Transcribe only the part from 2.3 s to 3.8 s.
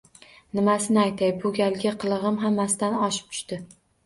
hammasidan oshib tushdi